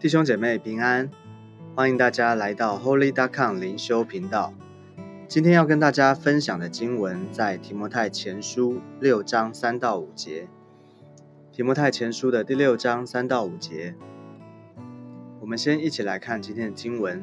[0.00, 1.10] 弟兄姐妹平安，
[1.76, 4.54] 欢迎大家来到 Holy d o c o m 灵修频道。
[5.28, 10.48] 今天要跟大家分享的经文在提摩太前书六章三到五节。
[11.52, 13.94] 提摩太前书的第六章三到五节，
[15.38, 17.22] 我们先一起来看今天的经文。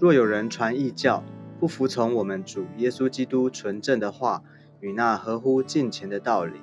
[0.00, 1.22] 若有人传异教，
[1.60, 4.42] 不服从我们主耶稣基督纯正的话
[4.80, 6.60] 与那合乎敬虔的道理，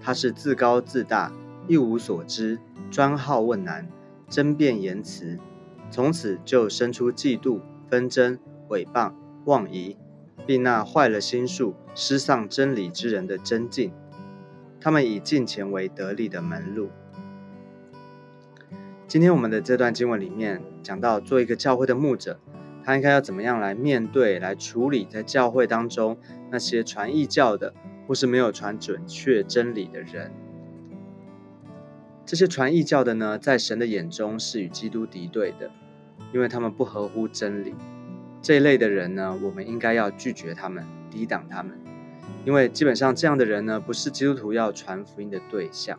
[0.00, 1.30] 他是自高自大，
[1.68, 2.58] 一无所知，
[2.90, 3.86] 专好问难。
[4.32, 5.38] 争辩言辞，
[5.90, 9.12] 从此就生出嫉妒、纷争、诽谤、
[9.44, 9.98] 妄疑，
[10.46, 13.92] 并那坏了心术、失丧真理之人的真境。
[14.80, 16.88] 他们以金钱为得利的门路。
[19.06, 22.40] 今天我们的这段经文里面讲到，做一个教会的牧者，
[22.82, 26.16] 他应该要怎么样来面对、来处理在教会当中
[26.50, 27.74] 那些传异教的，
[28.08, 30.32] 或是没有传准确真理的人。
[32.24, 35.70] 这些传异教的呢，在神的眼中是与基督敌对的，
[36.32, 37.74] 因为他们不合乎真理。
[38.40, 41.78] 这一类的人呢，我们应该要拒绝他们，抵挡他们，
[42.44, 45.98] 因为基本上这样的人呢，不是基督徒要传福音的对象。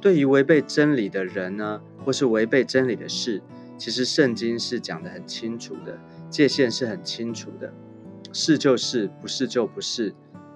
[0.00, 3.40] 对于违背真理的人呢，或是违背真理的事，
[3.78, 7.72] 其实圣经是讲的很清楚的，界限是很清楚的，
[8.32, 10.14] 是就是，不是就不是，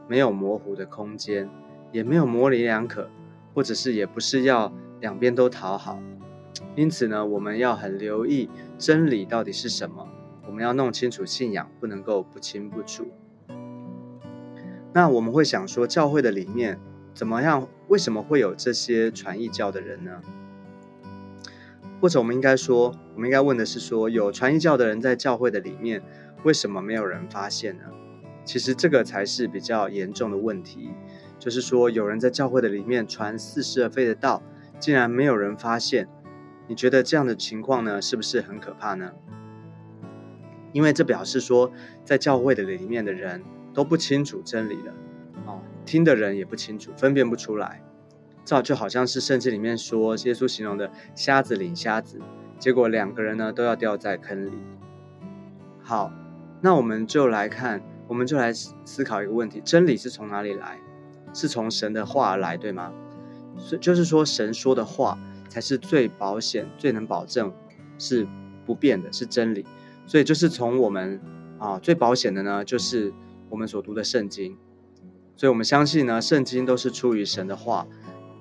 [0.09, 1.49] 没有模糊的空间，
[1.93, 3.09] 也没有模棱两可。
[3.57, 5.99] 或者是也不是要两边都讨好，
[6.75, 10.07] 因此呢，我们要很留意真理到底是什么，
[10.47, 13.07] 我们要弄清楚信仰，不能够不清不楚。
[14.93, 16.79] 那我们会想说，教会的里面
[17.15, 17.67] 怎么样？
[17.89, 20.21] 为什么会有这些传异教的人呢？
[21.99, 26.03] 或者我们应该说，我们应该问的是说，有传异教的人在教会的里面，
[26.45, 27.85] 为什么没有人发现呢？
[28.45, 30.91] 其实这个才是比较严重的问题。
[31.39, 34.43] 就是说，有人在教会的里面传似是而非的道，
[34.79, 36.09] 竟然没有人发现。
[36.69, 39.13] 你觉得这样的情况呢，是不是很可怕呢？
[40.73, 41.71] 因为这表示说，
[42.05, 43.43] 在教会的里面的人
[43.73, 44.93] 都不清楚真理了，
[45.47, 47.83] 哦，听的人也不清楚，分辨不出来。
[48.45, 52.21] 这就好像是圣经里面说，耶稣形容的瞎子领瞎子，
[52.59, 54.53] 结果两个人呢都要掉在坑里。
[55.83, 56.13] 好，
[56.61, 60.79] 那我们就来看，我们就来思考一个问题：真理是从哪里来？
[61.37, 62.91] 是从神的话而来，对吗？
[63.59, 65.19] 所以就是说，神说的话
[65.51, 67.53] 才是最保险、最能保证
[67.99, 68.27] 是
[68.65, 69.67] 不变的，是真理。
[70.07, 71.21] 所以就是从我们
[71.59, 73.13] 啊最保险的呢，就是
[73.51, 74.57] 我们所读的圣经。
[75.37, 77.87] 所以我们相信呢，圣经都是出于神的话，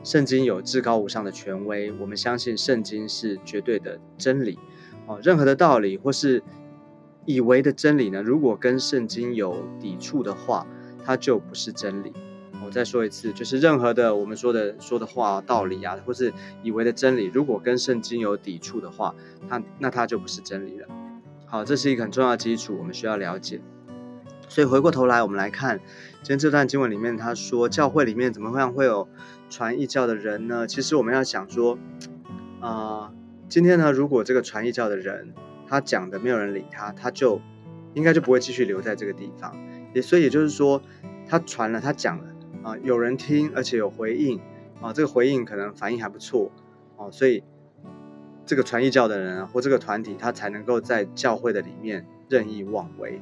[0.04, 1.92] 圣经有至高无上的权威。
[2.00, 4.58] 我们相信圣经是绝对的真理。
[5.06, 6.42] 哦，任何的道理或是
[7.26, 10.66] 以为的真理呢，如果跟圣经有抵触的话，
[11.04, 12.14] 它就不是真理。
[12.76, 19.16] 再说一次，就是任何的我们说的说的话、道理啊，或是以为的真理，如果跟圣经有抵触的话，
[19.48, 20.88] 它那它就不是真理了。
[21.46, 23.62] 好，这是一个很重要基础，我们需要了解。
[24.50, 25.80] 所以回过头来，我们来看
[26.18, 29.08] 今天这段经文里面，他说教会里面怎么会会有
[29.50, 30.68] 传异教的人呢？
[30.68, 31.80] 其实我们要想说，
[32.60, 33.14] 啊，
[33.48, 35.34] 今天呢，如果这个传异教的人
[35.66, 37.40] 他讲的没有人理他，他就
[37.94, 39.56] 应该就不会继续留在这个地方。
[39.94, 40.82] 也所以也就是说，
[41.26, 42.35] 他传了，他讲了。
[42.66, 44.42] 啊，有人听，而且有回应，
[44.82, 46.52] 啊，这个回应可能反应还不错，
[46.98, 47.44] 哦，所以
[48.44, 53.22] 这个传译教的人或这个团体，他才能够在教会的里面任意妄为，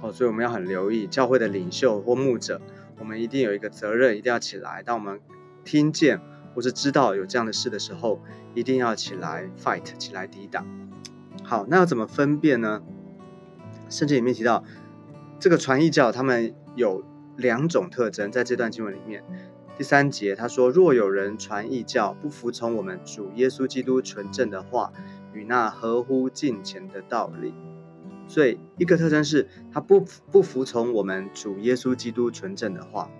[0.00, 2.62] 哦，所以我们要很留意教会的领袖或牧者，
[2.98, 4.82] 我们一定有一个责任，一定要起来。
[4.82, 5.20] 当我们
[5.64, 6.18] 听见
[6.54, 8.22] 或是知道有这样的事的时候，
[8.54, 10.66] 一定要起来 fight，起来抵挡。
[11.44, 12.82] 好，那要怎么分辨呢？
[13.90, 14.64] 圣经里面提到，
[15.38, 17.04] 这个传译教他们有。
[17.36, 19.24] 两种特征在这段经文里面，
[19.76, 24.92] 第三节他说：“若有人传异教，不服从我们主耶稣基督纯正的话
[25.32, 27.54] 与那合乎敬虔的道理。”
[28.28, 33.10] 所以一个特征是他不不服从我们主耶稣基督纯正的话，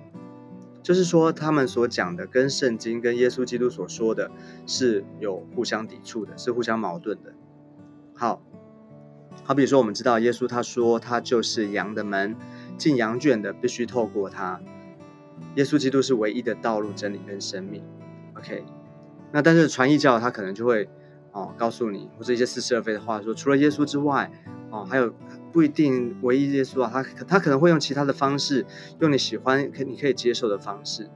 [0.82, 4.31] 就是说他们所讲的跟圣经跟耶稣基督所说的
[4.66, 7.32] 是有互相抵触的，是互相矛盾的。
[8.14, 8.42] 好，
[9.42, 12.36] 好比说我们知道耶稣他说他就是羊的门。
[12.82, 14.61] 进羊圈的必须透过他，
[15.55, 17.81] 耶稣基督是唯一的道路、真理跟生命。
[18.37, 18.64] OK，
[19.31, 20.88] 那但是传异教他可能就会
[21.31, 24.32] 哦告诉你，或者一些似是而非的话，说除了耶稣之外，
[24.70, 25.14] 哦还有
[25.52, 28.67] 不一定唯一耶稣啊，他他可能会用其他的方式，
[28.99, 31.08] 用你喜欢、可你可以接受的方式，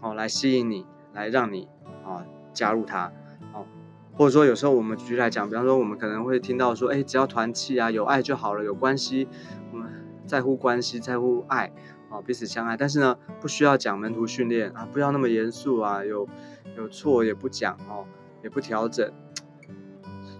[0.00, 1.68] 哦来吸引你，来让你
[2.06, 2.24] 啊
[2.54, 3.12] 加入他，
[3.52, 3.66] 哦
[4.14, 9.28] 或者说有时候我们举例来讲，比方说我们可能会听到说，哎只要团契啊有爱就好了，有关系。
[9.72, 9.91] 我们
[10.26, 11.72] 在乎关系，在乎爱，
[12.10, 12.76] 啊，彼此相爱。
[12.76, 16.28] 但是呢，不需要讲门徒训练啊，不要那么严肃啊，有
[16.76, 18.06] 有错也不讲哦，
[18.42, 19.12] 也不调整。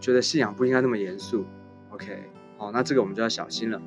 [0.00, 1.44] 觉得信仰不应该那么严肃。
[1.90, 3.80] OK，好，那这个我们就要小心了。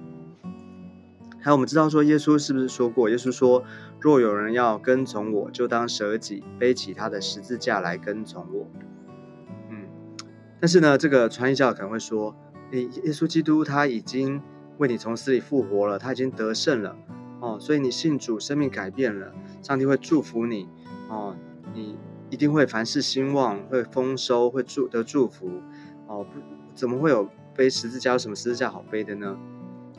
[1.41, 3.09] 还有，我们知道说耶稣是不是说过？
[3.09, 3.63] 耶稣说
[4.01, 8.67] ：“若有人要跟从我，就当舍己，背起他的十字架来跟从我。”
[9.69, 9.87] 嗯，
[10.59, 12.35] 但是呢，这个传教可能会说
[12.71, 14.41] ：“诶，耶稣基督他已经
[14.77, 16.95] 为你从死里复活了，他已经得胜了
[17.39, 20.67] 哦，所以你信主，生命改变了，上帝会祝福你
[21.09, 21.35] 哦，
[21.73, 21.97] 你
[22.29, 25.49] 一定会凡事兴旺，会丰收，会祝得祝福
[26.07, 26.23] 哦。
[26.23, 26.39] 不，
[26.73, 28.13] 怎么会有背十字架？
[28.13, 29.37] 有什么十字架好背的呢？”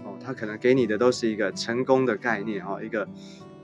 [0.04, 3.04] 哦他可能给你的都是一个成功的概念哦，一个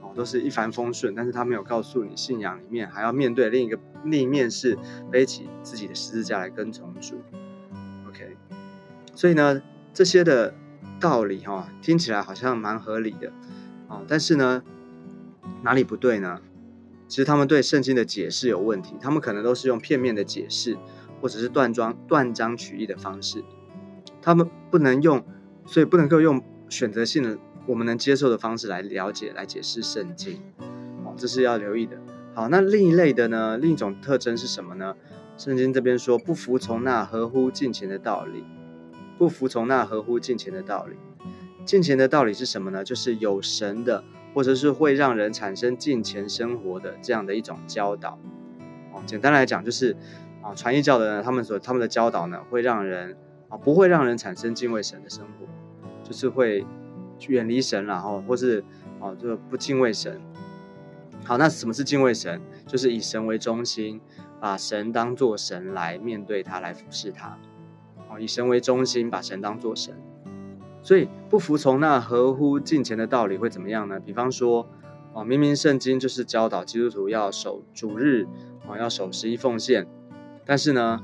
[0.01, 4.77] 哦都是一帆风顺，但是他没有告诉你信仰里面还要面对另一个另一面是
[5.11, 7.15] 背起自己的十字架来跟从主。
[8.07, 8.37] OK，
[9.15, 9.61] 所以呢
[9.93, 10.53] 这些的
[11.03, 13.33] 道理哈听起来好像蛮合理的
[13.89, 14.63] 啊，但是呢
[15.61, 16.39] 哪里不对呢？
[17.09, 20.77] 其实他们对圣经的解释有问题，他们可能都是用片面的解释
[21.21, 23.43] 或者是断章断章取义的方式，
[24.21, 25.21] 他们不能用，
[25.65, 26.41] 所以不能够用。
[26.69, 30.41] 选择性的，我们能接受的方式来了解、来解释圣经，
[31.05, 32.01] 哦，这是要留意的。
[32.33, 33.59] 好，那另一类的呢？
[33.59, 34.95] 另一种特征是什么呢？
[35.37, 38.43] 圣经这边说，不服从那合乎敬虔的道理，
[39.23, 40.97] 不服从那合乎敬虔的道理。
[41.63, 42.83] 敬虔的道理是什么呢？
[42.83, 44.03] 就是有神的，
[44.33, 48.19] 或者是会让人产生敬虔生活的这样的一种教导。
[48.91, 49.95] 哦，简单来讲，就是
[50.41, 53.15] 啊，传义教的他们所他们的教导呢，会让人
[53.47, 55.47] 啊，不会让人产生敬畏神的生活。
[56.03, 56.65] 就是会
[57.29, 58.61] 远离神，然后或是
[58.99, 60.19] 啊，就不敬畏神。
[61.23, 62.41] 好，那什么是敬畏神？
[62.67, 64.01] 就是以神为中心，
[64.41, 67.37] 把神当做神来面对他，来服侍他。
[68.23, 69.93] 以神为中心，把神当做神。
[70.81, 73.99] 所以不服从那合乎敬虔的道理会怎么样呢？
[73.99, 74.67] 比方说，
[75.13, 78.27] 哦，明明圣经就是教导基督徒要守主日，
[78.67, 79.87] 哦，要守十一奉献，
[80.45, 81.01] 但是呢，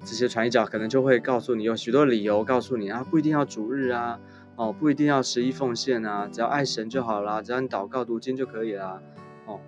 [0.00, 4.18] 这些传教可能就会告诉你有许多理由，告诉你啊，不一定要主日啊。
[4.54, 9.00] 哦，不一定要十一奉献啊，只要爱神就好啦，只要你祷告读经就可以啦。
[9.46, 9.58] 哦，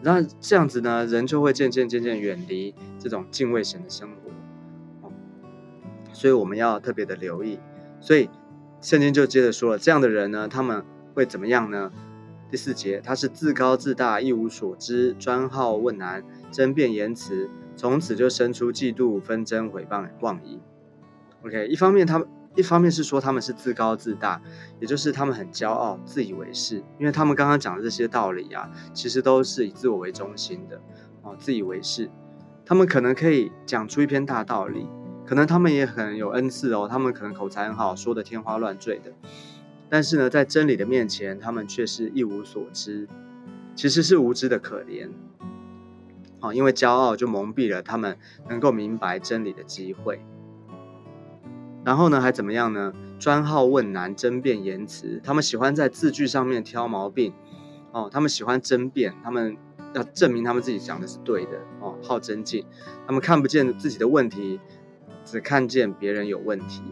[0.00, 4.27] 那这样子呢，人就会渐渐渐渐远离这种敬畏神的生活。
[6.18, 7.60] 所以我们要特别的留意。
[8.00, 8.28] 所以
[8.80, 10.84] 圣经就接着说了，这样的人呢，他们
[11.14, 11.92] 会怎么样呢？
[12.50, 20.58] 第四节，他是自高自大，一无所知，专好问难，争辩言辞，从此就生出嫉妒、纷争、毁谤、妄疑。
[21.44, 22.26] OK，一方面他们。
[22.56, 24.42] 一方面是说他们是自高自大，
[24.80, 30.80] 也就是他们很骄傲、自以为是，因为他们刚刚讲的这些道理啊，其实都是以自我为中心的
[31.22, 32.10] 哦，自以为是。
[32.64, 34.88] 他们可能可以讲出一篇大道理，
[35.28, 39.12] 可能他们也很有恩赐哦，他们可能口才很好，说的天花乱坠的。
[39.90, 43.06] 但是呢，在真理的面前，他们却是一无所知，
[43.74, 45.10] 其实是无知的可怜。
[46.40, 48.16] 哦，因为骄傲就蒙蔽了他们
[48.48, 50.18] 能够明白真理的机会。
[51.84, 52.94] 然后呢，还怎么样呢？
[53.18, 55.20] 专好问难，争辩言辞。
[55.22, 57.34] 他们喜欢在字句上面挑毛病，
[57.92, 59.58] 哦，他们喜欢争辩，他们
[59.92, 62.64] 要证明他们自己讲的是对的，哦，好争竞。
[63.06, 64.60] 他们看不见自己的问题，
[65.30, 66.82] 只看见别人有问题。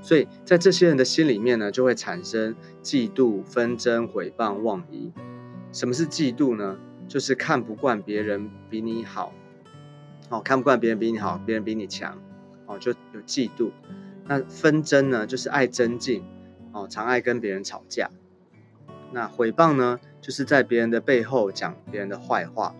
[0.00, 5.10] 所以在这些人的心里面呢，就会产生嫉妒、纷争、毁谤、妄疑。
[5.72, 6.78] 什么是嫉妒呢？
[7.08, 9.32] 就是看不惯别人比你好，
[10.28, 12.18] 哦，看不惯别人比你好，别人比你强，
[12.66, 13.72] 哦，就有嫉妒。
[14.26, 16.22] 那纷争呢，就是爱争竞，
[16.72, 18.08] 哦，常爱跟别人吵架。
[19.12, 22.74] 那毁谤呢，就是在别人的背后讲别人的坏话。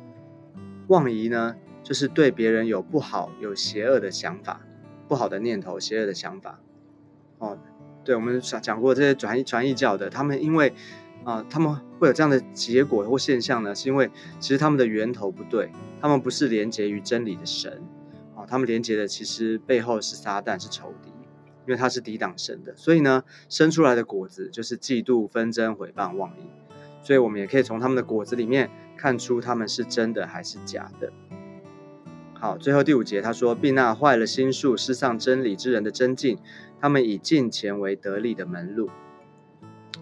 [0.89, 4.61] 妄疑呢，就是对别人有不好、有邪恶的想法、
[5.09, 6.61] 不好的念头、邪恶的想法。
[7.39, 7.59] 哦，
[8.05, 10.75] 对，我们讲讲过这些转译传译教的，他们因为
[11.25, 15.71] 啊，他们会有这样的结果或现象呢，是因为其实他们的源头不对，
[16.01, 17.83] 他们不是连接于真理的神，
[18.35, 21.11] 哦，他们连接的其实背后是撒旦，是仇敌。
[21.67, 26.43] 因为他是抵挡神的，所以呢，生出来的果子就是嫉妒、纷争、毁谤、妄疑。
[27.01, 28.69] 所以我们也可以从他们的果子里面
[28.99, 31.11] 看出他们是真的还是假的。
[32.45, 36.39] 好，最后第五节他说：“并那坏了心术、失丧真理之人的真境，
[36.79, 38.91] 他们以金钱为得利的门路。”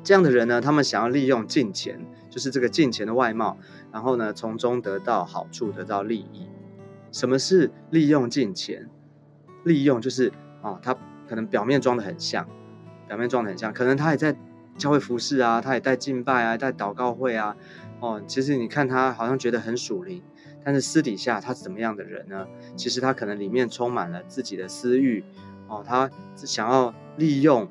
[0.02, 3.56] 这样的人呢，他们想要利用金钱，就是这个金钱的外貌，
[3.92, 6.49] 然后呢，从中得到好处、得到利益。
[7.12, 8.88] 什么是利用金钱？
[9.62, 10.32] 利用就是
[10.62, 10.99] 啊，他。
[11.28, 12.46] 可能表面装的很像，
[13.06, 14.37] 表面装的很像，可能他也在
[14.76, 17.56] 教会服侍啊，他也在敬拜啊，在祷告会啊，
[18.00, 20.20] 哦，其实你看他好像觉得很属灵，
[20.64, 22.47] 但是私底下他是怎么样的人呢？
[22.76, 25.25] 其实他可能里面充满了自己的私欲，
[25.66, 27.64] 哦，他想要利用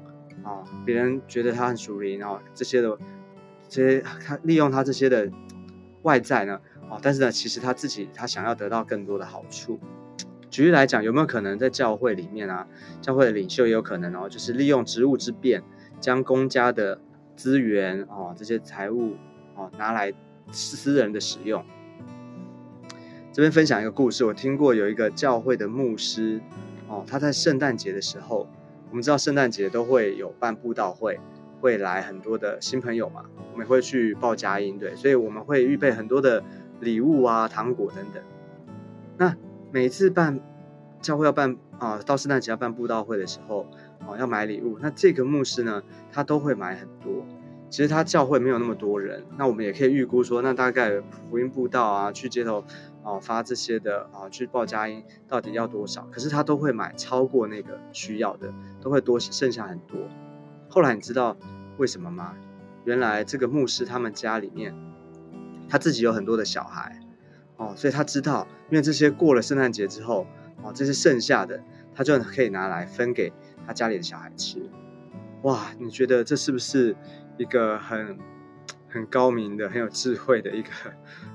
[0.44, 2.98] 啊，别人觉得他很属灵哦，这些的
[3.70, 5.32] 这些他利用他这些的
[6.02, 9.80] 外在呢，哦，但是呢，其实他自己他想要得到更多的好处
[10.50, 12.68] 举例来讲，有没有可能在教会里面啊，
[13.02, 15.64] 教会的领袖也有可能哦，就是利用职务之便，
[16.02, 17.00] 将公家的
[17.38, 19.16] 资源哦这些财物
[19.56, 20.12] 哦拿来
[20.52, 21.64] 私人的使用。
[23.34, 26.42] 这边分享一个故事，我听过有一个教会的牧师
[26.90, 28.46] 哦，他在圣诞节的时候，
[28.90, 31.18] 我们知道圣诞节都会有办布道会，
[31.62, 33.24] 会来很多的新朋友嘛，
[33.54, 36.44] 我们会去报佳音，对，所以我们会预备很多的
[36.82, 38.22] 礼物啊、糖果等等。
[39.18, 39.34] 那
[39.72, 40.38] 每次办
[41.02, 43.66] 教会要办啊，到圣诞节要办布道会的时候，
[44.06, 44.78] 哦，要买礼物。
[44.82, 47.26] 那这个牧师呢，他都会买很多。
[47.72, 52.66] 其实他教会没有那么多人，那我们也可以预估说，那大概福音布道啊，去街头
[53.02, 56.06] 啊发这些的啊，去报佳音，到底要多少？
[56.12, 59.98] 可是他都会买超过那个需要的，都会多剩下很多。
[60.68, 61.38] 后来你知道
[61.78, 62.36] 为什么吗？
[62.84, 64.76] 原来这个牧师他们家里面，
[65.70, 67.00] 他自己有很多的小孩。
[67.56, 70.26] 哦，所以他知道，因为这些过了圣诞节之后，
[70.64, 71.64] 哦，这些剩下的，
[71.94, 73.32] 他就可以拿来分给
[73.66, 74.60] 他家里的小孩吃。
[75.44, 76.96] 哇，你觉得这是不是
[77.42, 78.18] 一个很
[78.88, 80.70] 很高明的、很有智慧的一个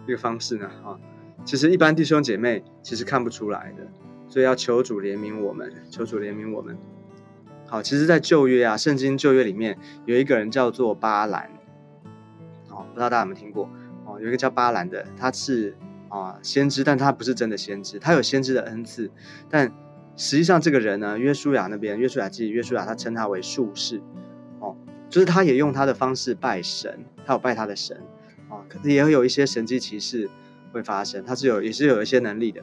[0.06, 0.70] 一个方式呢？
[0.84, 0.98] 啊，
[1.44, 3.86] 其实一般弟兄姐妹其实看不出来的，
[4.28, 6.78] 所以要求主怜悯我们，求主怜悯我们。
[7.66, 11.50] 好，其实，在旧约啊，圣经旧约里面有一个人叫做巴兰，
[12.70, 13.68] 哦，不知道大家有没有听过？
[14.04, 15.76] 哦，有一个叫巴兰的，他是。
[16.08, 19.10] 啊，先知，但他不是真的先知，他有先知的恩赐，
[19.50, 19.70] 但
[20.16, 24.00] 实际上这个人呢，约书亚那边，约书亚记，约书亚他称他为术士，
[25.08, 27.96] 就是他也用他的方式拜神，他有拜他的神，
[28.48, 30.28] 啊，可是也有一些神迹奇事
[30.72, 32.62] 会发生，他是有也是有一些能力的，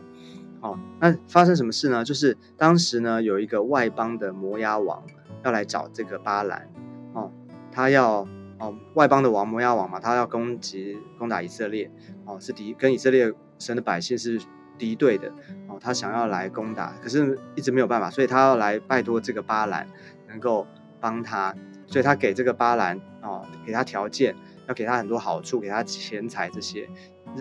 [0.62, 2.04] 哦，那发生什么事呢？
[2.04, 5.04] 就是当时呢，有一个外邦的摩押王
[5.44, 6.70] 要来找这个巴兰，
[7.14, 7.32] 哦，
[7.72, 8.28] 他要。
[8.60, 11.92] 哦，外邦的王摩押王嘛，他要攻击攻打以色列，
[12.24, 14.40] 哦，是敌跟以色列神的百姓是
[14.78, 15.28] 敌对的，
[15.68, 19.90] 哦，他想要来攻打，可是一直没有办法，所以他要来拜托这个巴兰
[20.30, 20.66] 能够
[21.02, 21.54] 帮他，
[21.94, 24.36] 所以他给这个巴兰哦，给他条件，
[24.68, 26.90] 要给他很多好处，给他钱财这些，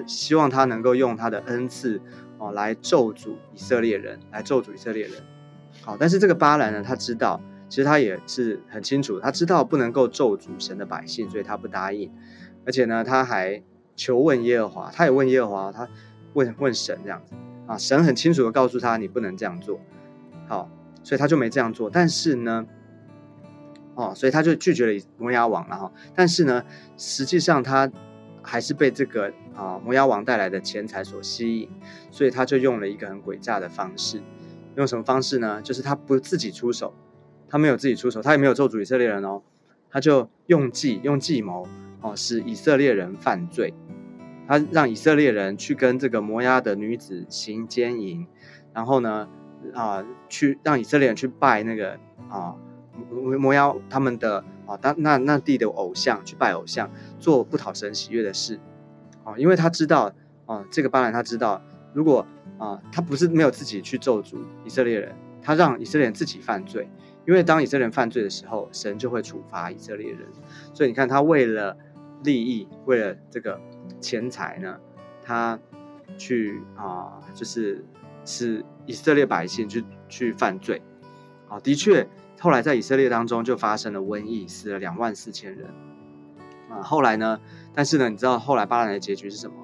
[0.06, 1.98] 希望他能够用他的恩赐
[2.36, 5.22] 哦来咒诅以色列人，来咒诅以色列人。
[5.80, 7.40] 好，但是这个巴兰呢，他知道。
[7.70, 12.12] 其实他也是很清楚，他知道不能够咒诅神的百姓，所以他不答应。
[12.66, 13.62] 而且呢，他还
[13.96, 15.88] 求问耶和华，他也问耶和华，他
[16.34, 17.34] 问问神这样子
[17.66, 19.80] 啊，神很清楚的告诉他，你不能这样做。
[20.46, 20.68] 好，
[21.02, 21.88] 所以他就没这样做。
[21.88, 22.66] 但是呢，
[23.94, 25.92] 哦，所以他就拒绝了摩押王了哈。
[26.14, 26.64] 但是呢，
[26.96, 27.90] 实际上他
[28.42, 31.68] 还是被这个啊摩押王带来的钱财所吸引，
[32.10, 34.22] 所以他就用了一个很诡诈的方式。
[34.76, 35.60] 用什么方式呢？
[35.62, 36.94] 就是他不自己出手。
[37.48, 39.42] 他没有自己出手，他也没有咒诅以色列人哦，
[39.90, 41.68] 他就用计用计谋
[42.00, 43.74] 哦，使以色列人犯罪。
[44.48, 48.26] 他让以色列人去跟这个摩押的女子行奸淫，
[48.72, 49.28] 然后呢
[49.74, 51.98] 啊，去让以色列人去拜那个
[52.30, 52.56] 啊
[53.38, 58.58] 摩押他们的啊当那那地的偶像去拜偶像，做不讨神喜悦的事
[59.24, 60.12] 啊，因为他知道
[60.46, 62.26] 啊，这个巴兰他知道，如果
[62.58, 66.88] 啊他不是没有自己去咒诅以色列人，他让以色列人自己犯罪。
[67.24, 70.26] 因为当以色列人犯罪的时候，神就会处罚以色列人。
[70.74, 71.76] 所以你看，他为了
[72.24, 73.60] 利益，为了这个
[74.00, 74.76] 钱财呢，
[75.22, 75.56] 他
[76.18, 77.84] 去啊，就是
[78.24, 80.82] 使以色列百姓去去犯罪。
[81.48, 82.08] 啊，的确，
[82.42, 85.68] 后来在以色列当中就发生了瘟疫，死了两万四千人。
[86.68, 87.38] 啊，后来呢？
[87.72, 89.54] 但是呢，你知道后来巴兰的结局是什么？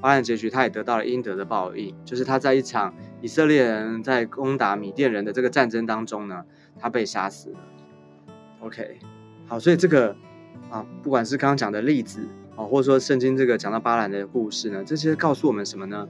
[0.00, 6.42] 巴兰结局，他也得到了应得的报应，就是他在一场以色列人在攻打米甸人的这个战争当中呢。
[6.78, 7.58] 他被杀死了。
[8.60, 8.98] OK，
[9.46, 10.16] 好，所以这个
[10.70, 16.08] 啊，不管是刚刚讲的例子啊，或者说圣经这个讲到巴兰的故事呢，这些告诉我们什么呢？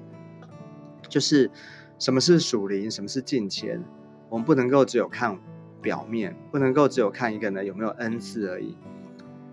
[1.09, 1.51] 就是
[1.99, 3.83] 什么是属灵，什么是近前。
[4.29, 5.37] 我们不能够只有看
[5.81, 8.77] 表面，不能够只有看一个人有没有恩赐而已。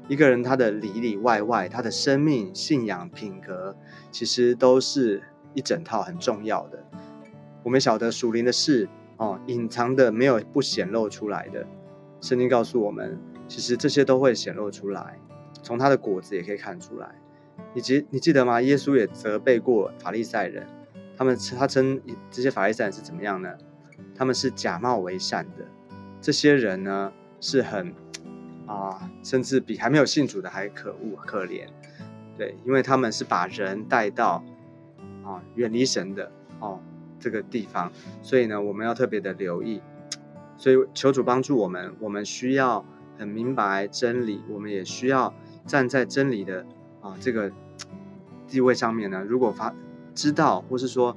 [0.07, 3.75] 一个人他的里里外外，他的生命、信仰、品格，
[4.11, 6.83] 其实都是一整套很重要的。
[7.63, 8.89] 我们晓得属灵的事。
[9.17, 11.65] 哦，隐藏的没有不显露出来的，
[12.19, 15.19] 圣经告诉我们，其实这些都会显露出来，
[15.61, 17.13] 从他的果子也可以看出来。
[17.75, 18.59] 你记你记得吗？
[18.59, 20.67] 耶稣也责备过法利赛人，
[21.15, 22.01] 他们他称
[22.31, 23.53] 这些法利赛人是怎么样呢？
[24.15, 25.63] 他们是假冒为善的，
[26.23, 27.93] 这些人呢是很
[28.65, 31.67] 啊，甚至比还没有信主的还可恶可怜，
[32.35, 34.43] 对，因为他们是把人带到
[35.23, 36.79] 啊远离神的哦。
[37.19, 37.89] 这个地方，
[38.21, 39.81] 所以呢，我们要特别的留意。
[40.57, 42.85] 所以求主帮助我们，我们需要
[43.17, 45.33] 很明白真理，我们也需要
[45.65, 46.65] 站在真理的
[46.99, 47.49] 啊这个
[48.45, 49.23] 地位上面呢。
[49.25, 49.73] 如果发
[50.13, 51.15] 知道或是说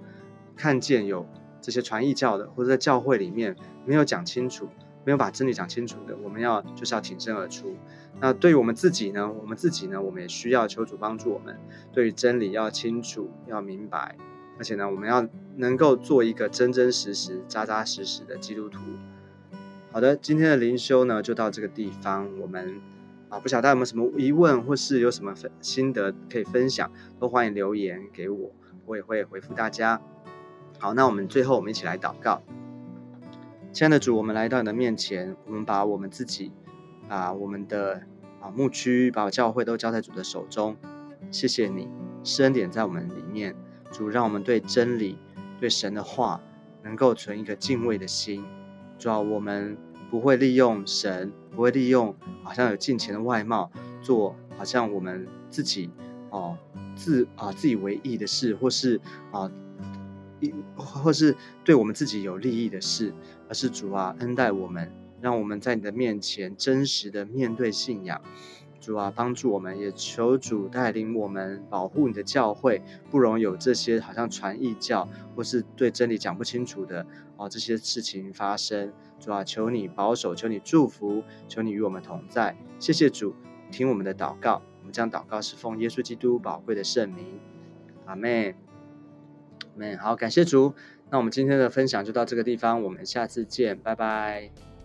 [0.54, 1.26] 看见有
[1.60, 4.68] 这些传异教的，或者在教会里面没有讲清楚、
[5.06, 7.76] 没有把真理讲清楚的，我们要就是要挺身而出。
[8.20, 11.56] 那对于我们自己呢，我们自己呢，我们也需要求主帮助我们，
[11.92, 14.16] 对于真理要清楚、要明白，
[14.58, 15.24] 而且呢，我们要
[15.58, 18.80] 能够做一个真真实实、扎扎实实的基督徒。
[19.92, 22.80] 好的，今天的灵修呢就到这个地方，我们
[23.28, 28.50] 啊不晓得有没有什么疑问，或是有什么分心得可以分享，都欢迎留言给我，
[28.86, 30.02] 我也会回复大家。
[30.80, 32.42] 好，那我们最后我们一起来祷告，
[33.76, 36.50] 亲爱的主，我们来到你的面前，我们把我们自己，
[37.06, 38.00] 把我们的
[38.40, 40.74] 啊牧区，把教会都交在主的手中。
[41.30, 41.86] 谢谢你，
[42.24, 43.54] 施恩点在我们里面，
[43.92, 45.18] 主让我们对真理、
[45.60, 46.40] 对神的话，
[46.82, 48.42] 能够存一个敬畏的心。
[48.98, 49.76] 主要我们
[50.10, 55.90] 不会利用神，不会利用好像有金钱的外貌，做好像我们自己
[56.30, 56.56] 哦
[56.94, 58.98] 自啊自以为意的事，或是
[59.32, 59.52] 啊。
[60.76, 63.12] 或是对我们自己有利益的事，
[63.48, 68.20] 而是主啊恩待我们，让我们在你的面前真实的面对信仰。
[68.78, 77.04] 主啊帮助我们，也求主带领我们，保护你的教会，不容有这些好像传异教或是对真理讲不清楚的
[77.36, 78.92] 哦这些事情发生。
[79.18, 82.56] 主啊求你保守，求你祝福，求你与我们同在。
[82.78, 83.34] 谢谢主，
[83.72, 84.62] 听我们的祷告。
[84.80, 87.24] 我们将祷告是奉耶稣基督宝贵的圣名。
[88.04, 88.65] 阿妹。
[89.96, 90.74] 好，感谢主。
[91.10, 94.75] 那我们今天的分享就到这个地方，我们下次见，拜拜。